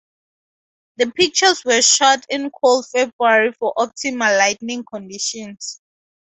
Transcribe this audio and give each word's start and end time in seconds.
The 0.97 1.11
pictures 1.11 1.63
were 1.63 1.83
shot 1.83 2.25
in 2.27 2.49
cold 2.49 2.87
February 2.91 3.51
for 3.51 3.71
optimal 3.77 4.35
lighting 4.35 4.83
conditions. 4.83 5.79